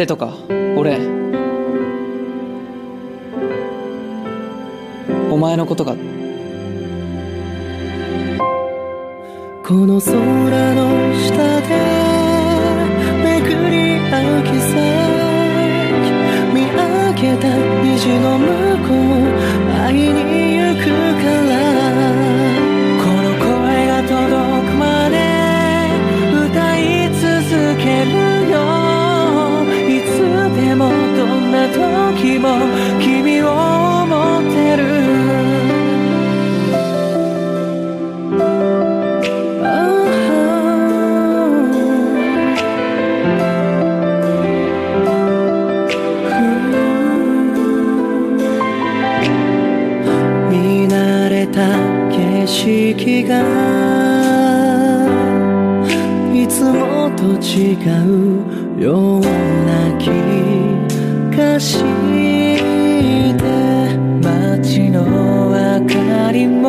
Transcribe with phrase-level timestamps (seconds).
[0.00, 0.32] 瀬とか
[0.76, 0.96] 俺。
[5.30, 5.94] お前のことが。
[9.62, 10.14] この空
[10.74, 11.68] の下で
[13.22, 14.80] 巡り合う奇跡
[16.54, 16.76] 見上
[17.12, 17.44] げた
[17.84, 18.46] 虹の向
[18.88, 18.94] こ
[19.56, 19.59] う
[51.52, 51.76] た
[52.10, 53.40] 景色が
[56.32, 57.74] いつもと違
[58.76, 60.08] うような気
[61.36, 63.40] がして
[64.22, 65.04] 街の
[65.50, 66.64] 明かりも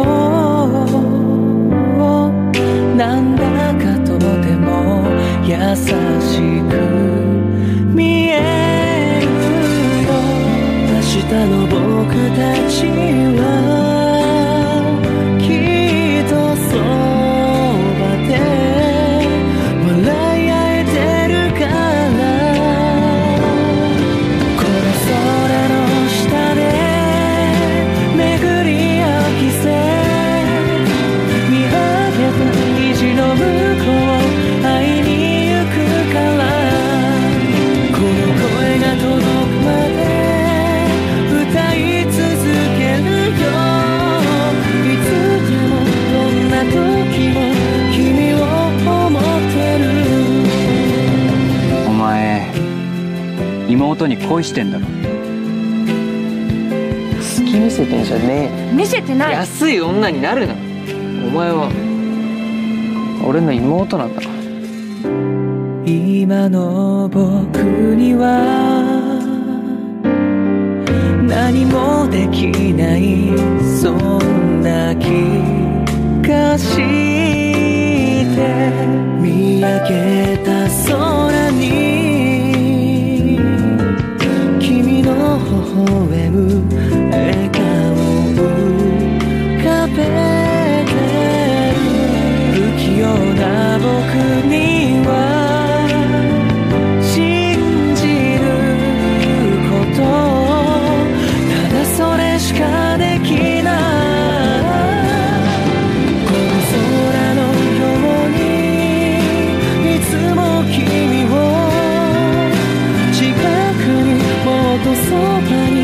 [2.97, 3.41] なんだ
[3.75, 5.05] かとても
[5.45, 5.85] 優し
[6.69, 6.71] く
[7.93, 8.31] 見え
[9.21, 9.25] る
[10.05, 10.09] よ
[10.89, 11.79] 明日の僕
[12.35, 12.50] たち
[53.71, 54.91] 妹に恋してんだろ好
[57.45, 61.69] き見せてんじゃねえ見せてない安い女になるなお前は
[63.25, 64.21] 俺の妹なんだ
[65.85, 67.57] 今の僕
[67.95, 68.81] には
[71.27, 73.37] 何もできない
[73.79, 75.07] そんな気
[76.27, 76.81] がして
[79.21, 81.10] 見上げた空
[115.11, 115.80] そばに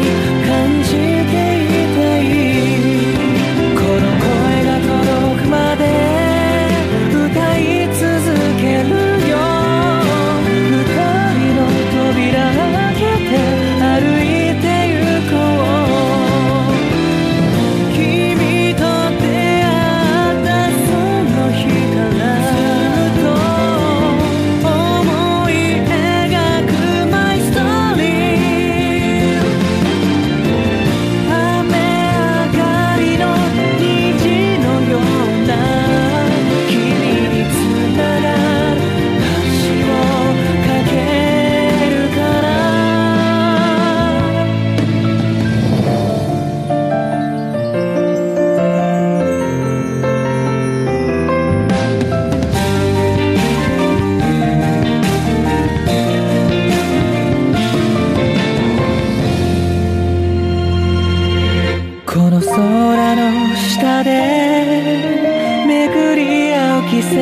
[65.67, 67.17] 巡り合う奇跡。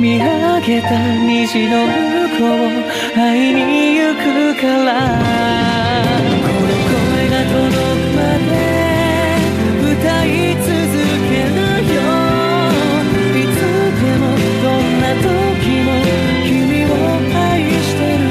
[0.00, 0.24] 見上
[0.60, 0.86] げた
[1.26, 1.92] 虹の向
[2.38, 3.18] こう会
[3.50, 4.22] いに行く
[4.60, 4.88] から。
[6.30, 6.94] この声
[7.30, 8.50] が届くまで
[9.92, 10.70] 歌い続
[11.28, 11.58] ける
[11.94, 11.98] よ。
[13.34, 13.56] いつ
[14.00, 14.22] でも
[14.62, 15.26] どんな時
[15.86, 15.88] も
[16.44, 16.50] 君
[16.86, 16.86] を
[17.34, 18.30] 愛してる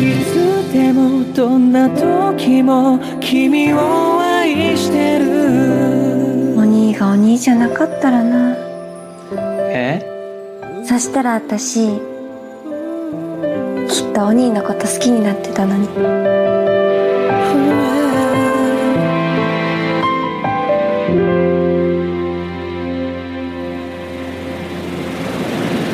[0.00, 0.26] いつ
[0.72, 0.98] でも
[1.34, 2.70] どんな時も
[3.20, 4.27] 君を愛してる
[7.38, 8.56] じゃなかったらな。
[9.70, 10.02] え？
[10.84, 11.88] そしたら私
[13.88, 15.88] きっとお兄のこと好きになってたのに。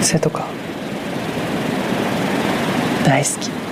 [0.02, 0.46] 瀬とか。
[3.04, 3.63] 大好き